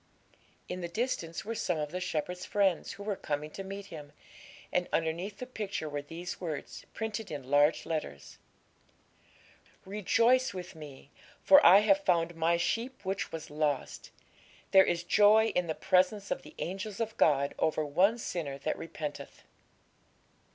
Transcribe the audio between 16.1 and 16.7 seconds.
of the